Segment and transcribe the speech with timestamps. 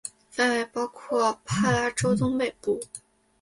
[0.31, 2.81] 范围包括帕拉州东北部。